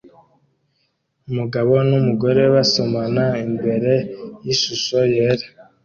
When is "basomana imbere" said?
2.53-3.93